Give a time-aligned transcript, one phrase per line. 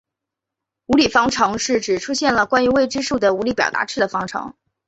[0.87, 4.55] 无理方程是指出现了关于未知数的无理表达式的方程。